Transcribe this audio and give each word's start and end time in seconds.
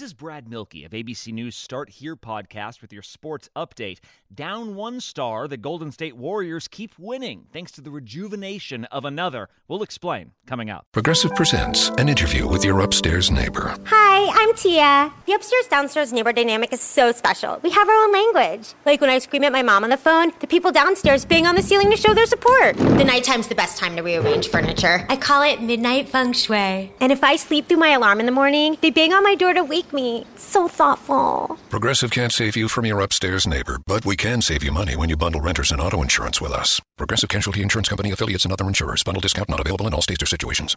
This 0.00 0.06
is 0.06 0.14
Brad 0.14 0.48
Milkey 0.48 0.86
of 0.86 0.92
ABC 0.92 1.30
News 1.30 1.54
Start 1.54 1.90
Here 1.90 2.16
podcast 2.16 2.80
with 2.80 2.90
your 2.90 3.02
sports 3.02 3.50
update. 3.54 3.98
Down 4.34 4.74
one 4.74 4.98
star, 4.98 5.46
the 5.46 5.58
Golden 5.58 5.92
State 5.92 6.16
Warriors 6.16 6.68
keep 6.68 6.98
winning 6.98 7.48
thanks 7.52 7.70
to 7.72 7.82
the 7.82 7.90
rejuvenation 7.90 8.86
of 8.86 9.04
another. 9.04 9.50
We'll 9.68 9.82
explain 9.82 10.30
coming 10.46 10.70
up. 10.70 10.86
Progressive 10.92 11.34
presents 11.34 11.90
an 11.98 12.08
interview 12.08 12.48
with 12.48 12.64
your 12.64 12.80
upstairs 12.80 13.30
neighbor. 13.30 13.76
Hi, 13.84 14.30
I'm 14.32 14.54
Tia. 14.54 15.12
The 15.26 15.34
upstairs 15.34 15.66
downstairs 15.66 16.14
neighbor 16.14 16.32
dynamic 16.32 16.72
is 16.72 16.80
so 16.80 17.12
special. 17.12 17.60
We 17.62 17.68
have 17.68 17.86
our 17.86 17.94
own 17.94 18.10
language. 18.10 18.72
Like 18.86 19.02
when 19.02 19.10
I 19.10 19.18
scream 19.18 19.44
at 19.44 19.52
my 19.52 19.62
mom 19.62 19.84
on 19.84 19.90
the 19.90 19.98
phone, 19.98 20.32
the 20.40 20.46
people 20.46 20.72
downstairs 20.72 21.26
bang 21.26 21.46
on 21.46 21.56
the 21.56 21.62
ceiling 21.62 21.90
to 21.90 21.96
show 21.98 22.14
their 22.14 22.24
support. 22.24 22.74
The 22.78 23.04
nighttime's 23.04 23.48
the 23.48 23.54
best 23.54 23.76
time 23.76 23.96
to 23.96 24.02
rearrange 24.02 24.48
furniture. 24.48 25.04
I 25.10 25.16
call 25.16 25.42
it 25.42 25.60
midnight 25.60 26.08
feng 26.08 26.32
shui. 26.32 26.90
And 27.00 27.12
if 27.12 27.22
I 27.22 27.36
sleep 27.36 27.68
through 27.68 27.76
my 27.76 27.90
alarm 27.90 28.18
in 28.20 28.24
the 28.24 28.32
morning, 28.32 28.78
they 28.80 28.88
bang 28.88 29.12
on 29.12 29.22
my 29.22 29.34
door 29.34 29.52
to 29.52 29.62
wake 29.62 29.89
me. 29.92 30.26
So 30.36 30.68
thoughtful. 30.68 31.58
Progressive 31.68 32.10
can't 32.10 32.32
save 32.32 32.56
you 32.56 32.68
from 32.68 32.86
your 32.86 33.00
upstairs 33.00 33.46
neighbor, 33.46 33.78
but 33.86 34.04
we 34.04 34.16
can 34.16 34.42
save 34.42 34.62
you 34.62 34.72
money 34.72 34.96
when 34.96 35.08
you 35.08 35.16
bundle 35.16 35.40
renters 35.40 35.72
and 35.72 35.80
auto 35.80 36.02
insurance 36.02 36.40
with 36.40 36.52
us. 36.52 36.80
Progressive 36.96 37.28
Casualty 37.28 37.62
Insurance 37.62 37.88
Company 37.88 38.10
affiliates 38.10 38.44
and 38.44 38.52
other 38.52 38.66
insurers. 38.66 39.02
Bundle 39.02 39.20
discount 39.20 39.48
not 39.48 39.60
available 39.60 39.86
in 39.86 39.94
all 39.94 40.02
states 40.02 40.22
or 40.22 40.26
situations. 40.26 40.76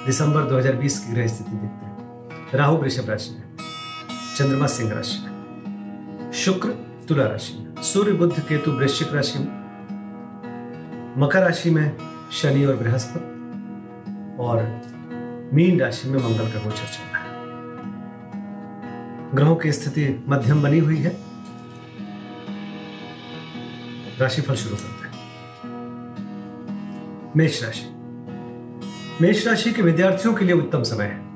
दिसंबर 0.05 0.41
2020 0.41 0.99
की 0.99 1.13
ग्रह 1.13 1.27
स्थिति 1.27 1.51
देखते 1.51 1.85
हैं। 1.85 1.97
राहु 2.53 2.77
वृषभ 2.77 3.09
राशि 3.09 3.31
में 3.31 3.43
चंद्रमा 4.37 4.67
सिंह 4.67 4.93
राशि 4.93 5.23
में। 5.23 5.28
शुक्र, 6.39 6.69
तुला 7.07 7.27
राशि। 7.27 7.57
में 7.59 7.83
सूर्य 7.83 8.13
बुद्ध 8.13 8.39
केतु, 8.39 8.71
वृश्चिक 8.71 9.13
राशि 9.13 9.39
में। 9.39 9.47
मकर 11.17 11.39
राशि 11.39 11.69
में 11.69 11.97
शनि 12.31 12.65
और 12.65 12.75
बृहस्पति। 12.75 13.19
और 14.39 14.81
मीन 15.53 15.79
राशि 15.79 16.09
में 16.09 16.19
मंगल 16.19 16.51
का 16.51 16.59
गोचर 16.59 16.85
चल 16.85 17.09
रहा 17.13 17.23
है। 17.23 17.29
ग्रहों 19.35 19.55
की 19.55 19.71
स्थिति 19.71 20.25
मध्यम 20.29 20.63
बनी 20.63 20.79
हुई 20.79 20.97
है। 20.97 21.17
राशिफल 24.19 24.55
शुरू 24.55 24.75
करते 24.75 25.07
हैं। 25.07 25.29
मेष 27.35 27.63
राशि। 27.63 27.89
मेष 29.21 29.47
राशि 29.47 29.71
के 29.71 29.81
विद्यार्थियों 29.81 30.33
के 30.33 30.45
लिए 30.45 30.55
उत्तम 30.55 30.83
समय 30.83 31.05
है। 31.05 31.29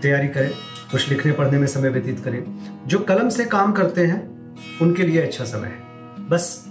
तैयारी 0.00 0.28
करें। 0.28 0.50
कुछ 0.90 1.08
लिखने 1.08 1.32
पढ़ने 1.32 1.58
में 1.58 1.66
समय 1.66 1.88
व्यतीत 1.88 2.20
करें। 2.24 2.44
जो 2.86 2.98
कलम 2.98 3.28
से 3.28 3.44
काम 3.44 3.72
करते 3.72 4.06
हैं, 4.06 4.40
उनके 4.82 5.02
लिए 5.02 5.22
अच्छा 5.22 5.44
समय 5.44 5.68
है। 5.68 5.90
बस 6.28 6.66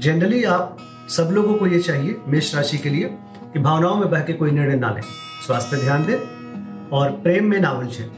जनरली 0.00 0.44
आप 0.44 0.76
सब 1.08 1.28
लोगों 1.32 1.54
को 1.54 1.66
यह 1.66 1.80
चाहिए 1.80 2.16
मेष 2.28 2.54
राशि 2.54 2.78
के 2.78 2.88
लिए 2.88 3.18
कि 3.52 3.58
भावनाओं 3.58 3.96
में 3.96 4.10
बह 4.10 4.20
के 4.20 4.32
कोई 4.32 4.50
निर्णय 4.50 4.76
ना 4.76 4.90
लें। 4.90 5.02
स्वास्थ्य 5.46 5.76
ध्यान 5.76 6.04
दें 6.04 6.16
और 6.88 7.10
प्रेम 7.10 7.44
में 7.44 7.60
ना 7.60 7.70
उलझे। 7.70 8.10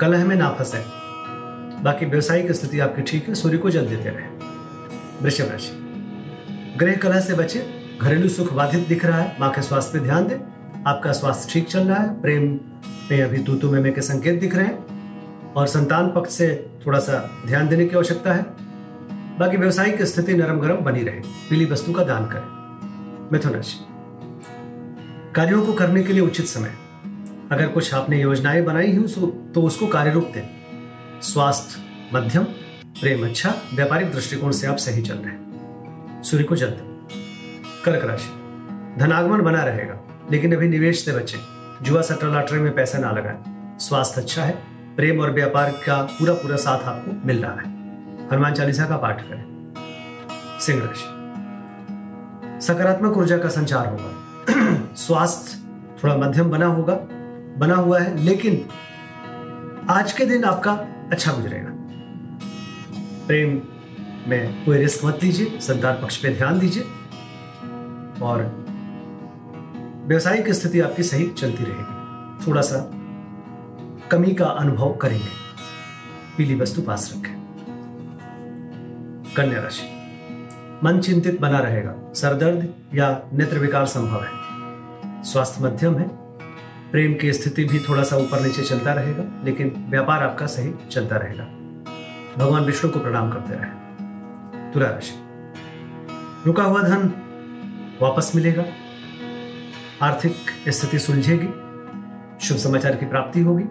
कलह 0.00 0.24
में 0.24 0.36
ना 0.36 0.50
फंसे। 0.50 0.84
बाकी 1.82 2.06
व्यवसायिक 2.06 2.52
स्थिति 2.52 2.80
आपकी 2.80 3.02
ठीक 3.02 3.28
है, 3.28 3.34
सूर्य 3.34 3.58
को 3.58 3.70
जल 3.70 3.86
देते 3.86 4.08
रहे। 4.08 4.26
वृषभ 5.22 5.48
राशि। 5.50 5.76
गृह 6.80 6.96
कलह 6.96 7.20
से 7.20 7.34
बचे, 7.34 7.66
घरेलू 8.02 8.28
सुख 8.28 8.52
बाधित 8.52 8.88
दिख 8.88 9.04
रहा 9.04 9.18
है, 9.18 9.36
माँ 9.40 9.50
के 9.50 9.62
स्वास्थ्य 9.62 9.98
पे 9.98 10.04
ध्यान 10.04 10.26
दें। 10.26 10.36
आपका 10.86 11.12
स्वास्थ्य 11.12 11.52
ठीक 11.52 11.68
चल 11.68 11.80
रहा 11.80 12.00
है, 12.00 12.20
प्रेम 12.20 12.60
में 13.10 13.22
अभी 13.22 13.42
तूतु 13.42 13.70
में 13.70 13.92
के 13.94 14.02
संकेत 14.02 14.40
दिख 14.40 14.54
रहे 14.54 14.66
हैं 14.66 15.52
और 15.52 15.66
संतान 15.66 16.10
पक्ष 16.10 16.32
से 16.32 16.48
थोड़ा 16.86 16.98
सा 16.98 17.18
ध्यान 17.46 17.68
देने 17.68 17.86
की 17.86 17.96
आवश्यकता 17.96 18.34
है। 18.34 18.42
बाकी 19.38 19.56
व्यवसायिक 19.56 20.02
स्थिति 20.02 20.34
नरम 20.34 20.60
गरम 20.60 20.76
बनी 20.76 21.02
रहे। 21.02 21.20
पीली 21.50 21.64
वस्तु 21.64 21.92
का 21.92 22.04
दान 22.04 22.26
करें। 22.26 23.28
मिथुन 23.32 23.52
राशि 23.52 23.78
कार्यों 25.34 25.64
को 25.66 25.72
करने 25.72 26.02
के 26.02 26.12
लिए 26.12 26.22
उचित 26.22 26.46
समय। 26.46 26.74
अगर 27.52 27.68
कुछ 27.68 27.92
आपने 27.94 28.20
योजनाएँ 28.20 28.62
बनाई 28.62 28.96
हुई 28.96 29.08
तो 29.54 29.62
उसको 29.62 29.86
कार्य 29.86 30.10
रूप 30.10 30.30
दें। 30.34 30.42
स्वास्थ्य, 31.22 31.82
मध्यम, 32.14 32.44
प्रेम 33.00 33.24
अच्छा 33.24 33.54
व्यापारिक 33.74 34.12
दृष्टिकोण 34.12 34.50
से 34.50 34.66
आप 34.66 34.76
सही 34.76 35.02
चल 35.02 35.14
रहे 35.14 35.32
हैं। 35.32 36.22
सूर्य 36.22 36.44
को 36.44 36.56
जल 36.56 36.70
कर्क 37.84 38.04
राशि। 38.04 38.30
धनागमन 38.98 39.40
बना 39.40 39.62
रहेगा, 39.64 40.28
लेकिन 40.32 40.54
अभी 40.54 40.68
निवेश 40.68 41.04
से 41.04 41.12
बचे। 41.12 41.38
जुआ 41.82 42.02
सट्टा 42.02 42.26
लॉटरी 42.26 42.58
में 42.58 42.74
पैसा 42.74 42.98
ना 42.98 43.10
लगाएँ। 43.10 43.38
स्वास्थ्य 43.78 44.20
अच्छा 44.20 44.44
है, 44.44 44.62
प्रेम 44.96 45.20
और 45.20 45.30
व्यापार 45.30 45.70
का 45.70 46.02
पूरा 46.02 46.34
पूरा 46.34 46.56
साथ 46.56 46.84
आपको 46.84 47.26
मिल 47.26 47.44
रहा 47.44 47.54
है। 47.54 47.68
हनुमान 48.28 48.54
चालीसा 48.54 48.86
का 48.86 48.96
पाठ 48.96 49.22
करें। 49.22 49.44
सिंह 50.60 50.82
राशि। 50.84 51.20
सकारात्मक 52.66 53.16
ऊर्जा 53.16 53.38
का 53.38 53.48
संचार 53.48 53.86
होगा। 53.86 54.16
स्वास्थ्य 54.94 55.58
थोड़ा 56.04 56.16
मध्यम 56.16 56.50
बना 56.50 56.66
होगा, 56.66 56.94
बना 57.58 57.74
हुआ 57.74 58.00
है, 58.00 58.16
लेकिन 58.18 58.68
आज 59.90 60.12
के 60.12 60.26
दिन 60.26 60.44
आपका 60.44 60.72
अच्छा 61.12 61.32
गुजरेगा। 61.32 61.70
प्रेम 63.26 63.62
में 64.30 64.64
कोई 64.64 64.78
रिस्क 64.78 65.04
मत 65.04 65.18
लीजिए, 65.22 65.58
संतान 65.60 65.94
पक्ष 65.94 66.16
पे 66.16 66.28
ध्यान 66.28 66.58
दीजिए 66.58 66.82
और 68.22 68.69
व्यवसायिक 70.10 70.48
स्थिति 70.48 70.80
आपकी 70.80 71.02
सही 71.02 71.28
चलती 71.28 71.64
रहेगी। 71.64 72.46
थोड़ा 72.46 72.62
सा 72.62 72.90
कमी 74.10 74.34
का 74.34 74.46
अनुभव 74.46 74.92
करेंगे। 74.94 75.28
पीली 76.38 76.54
वस्तु 76.54 76.82
पास 76.82 77.14
रखें। 77.16 77.34
कन्या 79.36 79.60
राशि। 79.60 79.82
मन 80.84 81.00
चिंतित 81.00 81.40
बना 81.40 81.58
रहेगा। 81.58 81.94
सरदर्द 82.14 82.74
या 82.94 83.22
नेत्र 83.32 83.58
विकार 83.58 83.86
संभव 83.86 84.24
है। 84.24 84.30
स्वास्थ्य 85.24 85.64
मध्यम 85.64 85.98
है। 85.98 86.08
प्रेम 86.90 87.14
की 87.14 87.32
स्थिति 87.32 87.64
भी 87.64 87.78
थोड़ा 87.78 88.02
सा 88.02 88.16
ऊपर 88.16 88.40
नीचे 88.40 88.62
चलता 88.62 88.92
रहेगा, 88.92 89.44
लेकिन 89.44 89.86
व्यापार 89.88 90.22
आपका 90.22 90.46
सही 90.46 90.74
चलता 90.90 91.16
रहेगा। 91.16 91.44
भगवान 92.36 92.64
विष्णु 92.64 92.90
को 92.90 92.98
प्रणाम 92.98 93.30
करते 93.30 93.54
रहे। 93.54 93.70
तुला 94.72 94.90
राशि। 94.90 95.14
रुका 96.46 96.62
हुआ 96.62 96.82
धन 96.82 97.10
वापस 98.02 98.32
मिलेगा। 98.34 98.64
आर्थिक 100.02 100.34
स्थिति 100.68 100.98
सुलझेगी, 100.98 101.46
शुभ 102.46 102.56
समाचार 102.58 102.96
की 102.96 103.06
प्राप्ति 103.06 103.40
होगी, 103.40 103.64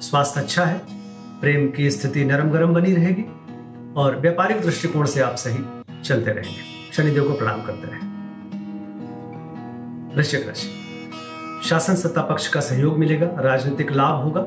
स्वास्थ्य 0.00 0.40
अच्छा 0.40 0.64
है, 0.64 0.80
प्रेम 1.40 1.70
की 1.70 1.90
स्थिति 1.90 2.24
नरम 2.24 2.50
गरम 2.50 2.74
बनी 2.74 2.94
रहेगी, 2.94 3.22
और 3.96 4.20
व्यापारिक 4.20 4.60
दृष्टिकोण 4.60 5.06
से 5.06 5.20
आप 5.20 5.34
सही 5.34 5.58
चलते 6.02 6.30
रहेंगे। 6.30 6.92
शनिदेव 6.92 7.24
को 7.24 7.34
प्रणाम 7.34 7.62
करते 7.62 7.86
रहे। 7.86 7.98
वृश्चिक 10.16 10.46
राशि। 10.46 10.70
शासन 11.68 11.94
सत्ता 11.94 12.22
पक्ष 12.22 12.48
का 12.48 12.60
सहयोग 12.60 12.98
मिलेगा, 12.98 13.26
राजनीतिक 13.26 13.92
लाभ 13.92 14.22
होगा। 14.24 14.46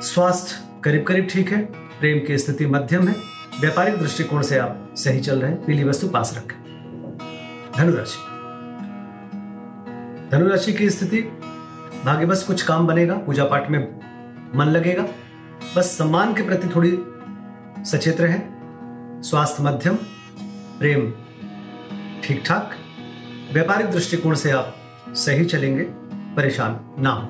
स्वास्थ्य 0.00 0.80
करीब 0.84 1.04
करीब 1.04 1.28
ठीक 1.30 1.50
है, 1.52 1.62
प्रेम 2.00 2.26
की 2.26 2.38
स्थिति 2.38 2.66
मध्यम 2.66 3.08
है, 3.08 3.14
व्यापारिक 3.60 3.98
दृष्टिकोण 3.98 4.42
से 4.42 4.58
आप 4.58 4.94
सही 4.96 5.20
चल 5.20 5.40
रहे 5.40 5.50
हैं, 5.50 5.64
पीली 5.64 5.84
वस्तु 5.84 6.08
पास 6.08 6.34
रखें। 6.36 6.58
धनुराशि 7.76 8.39
धनुराशि 10.32 10.72
की 10.72 10.90
स्थिति, 10.90 11.22
भाग्य 12.04 12.26
बस 12.26 12.42
कुछ 12.42 12.62
काम 12.62 12.86
बनेगा, 12.86 13.14
पूजा 13.14 13.44
पाठ 13.44 13.70
में 13.70 14.00
मन 14.54 14.64
लगेगा। 14.64 15.06
बस 15.76 15.98
सम्मान 15.98 16.34
के 16.34 16.42
प्रति 16.42 16.68
थोड़ी 16.68 16.98
सचेत 17.84 18.20
रहे। 18.20 18.38
स्वास्थ्य 19.22 19.62
मध्यम, 19.62 19.94
प्रेम 20.78 21.12
ठीक 22.24 22.42
ठाक 22.46 22.70
व्यापारिक 23.52 23.86
दृष्टिकोण 23.86 24.34
से 24.34 24.50
आप 24.50 24.76
सही 25.08 25.44
चलेंगे, 25.44 25.82
परेशान 26.36 26.80
ना 26.98 27.10
हो। 27.10 27.28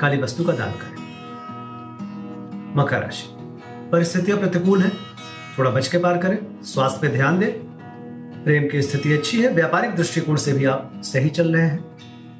काली 0.00 0.22
वस्तु 0.22 0.44
का 0.44 0.52
दान 0.52 0.70
करें। 0.70 1.06
मकर 2.76 3.00
राशि। 3.00 3.28
परिस्थितियाँ 3.92 4.38
प्रतिकूल 4.38 4.82
है, 4.82 4.90
थोड़ा 5.58 5.70
बच 5.70 5.88
के 5.88 5.98
पार 5.98 6.18
करें। 6.18 6.62
स्वास्थ्य 6.62 6.98
पे 7.02 7.08
ध्यान 7.08 7.38
दें। 7.38 7.52
प्रेम 8.44 8.68
की 8.68 8.82
स्थिति 8.82 9.12
अच्छी 9.12 9.42
है, 9.42 9.48
व्यापारिक 9.48 9.94
दृष्टिकोण 9.94 10.36
से 10.36 10.52
भी 10.52 10.64
आप 10.64 10.92
सही 10.96 11.28
चल 11.28 11.56
रहे 11.56 11.66
हैं। 11.66 11.95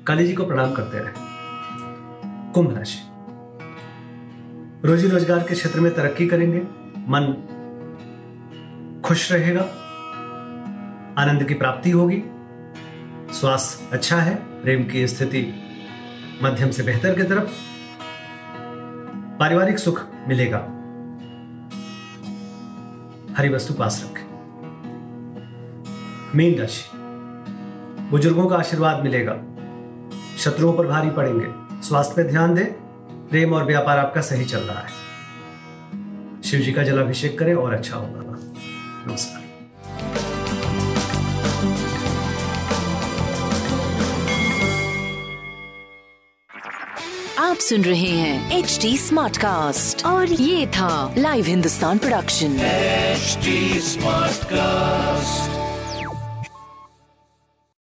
काली 0.07 0.27
जी 0.27 0.33
को 0.33 0.45
प्रणाम 0.47 0.73
करते 0.73 0.99
रहे। 0.99 1.13
कुंभ 2.53 2.77
राशि। 2.77 2.99
रोजी 4.89 5.09
रोज़गार 5.09 5.39
के 5.39 5.55
क्षेत्र 5.55 5.81
में 5.81 5.95
तरक्की 5.95 6.27
करेंगे, 6.27 6.59
मन 7.09 7.33
खुश 9.05 9.33
रहेगा, 9.33 9.61
आनंद 11.19 11.45
की 11.45 11.55
प्राप्ति 11.55 11.91
होगी, 11.91 12.23
स्वास्थ्य 13.33 13.89
अच्छा 13.93 14.17
है, 14.17 14.35
प्रेम 14.63 14.85
की 14.85 15.07
स्थिति 15.09 15.55
मध्यम 16.43 16.71
से 16.71 16.83
बेहतर 16.83 17.15
की 17.15 17.23
तरफ़ 17.23 17.51
पारिवारिक 19.39 19.79
सुख 19.79 20.03
मिलेगा। 20.29 20.59
हरी 23.37 23.49
वस्तु 23.49 23.75
पास 23.75 24.03
रखें। 24.05 24.25
मीन 26.35 26.59
राशि। 26.59 26.91
बुज़ुर्गों 28.11 28.49
का 28.49 28.57
आशीर्वाद 28.57 29.05
मिलेगा। 29.05 29.33
शत्रुओं 30.39 30.73
पर 30.73 30.87
भारी 30.87 31.11
पड़ेंगे। 31.11 31.47
स्वास्थ्य 31.83 32.15
पे 32.17 32.25
ध्यान 32.25 32.55
दें। 32.55 32.67
प्रेम 33.29 33.55
और 33.55 33.65
व्यापार 33.65 33.99
आपका 33.99 34.21
सही 34.21 34.45
चल 34.45 34.59
रहा 34.59 34.81
है। 34.81 36.43
शिव 36.43 36.61
जी 36.61 36.73
का 36.73 36.83
जलाभिषेक 36.83 37.39
करें 37.39 37.55
और 37.55 37.75
अच्छा 37.75 37.97
होगा। 37.97 38.23
नमस्कार। 39.07 39.43
आप 47.39 47.57
सुन 47.57 47.83
रहे 47.83 48.11
हैं 48.11 48.59
एच 48.59 48.79
डी 48.83 48.97
स्मार्ट 48.99 49.37
कास्ट 49.37 50.07
और 50.07 50.27
ये 50.27 50.67
था 50.67 51.15
live 51.19 51.45
Hindustan 51.45 51.99
production 51.99 52.57
H 52.61 53.39
Smartcast 54.45 55.66